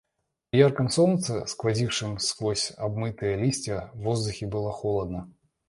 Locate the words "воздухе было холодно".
4.01-5.29